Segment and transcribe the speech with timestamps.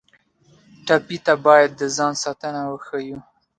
[0.85, 3.17] ټپي ته باید د ځان ساتنه وښیو.